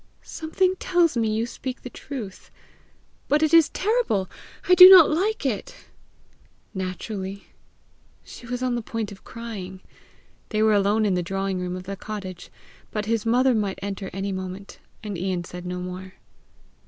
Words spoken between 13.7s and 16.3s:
enter any moment, and Ian said no more.